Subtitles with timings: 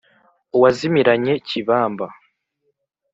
[0.57, 2.07] uwazimiranye kibamba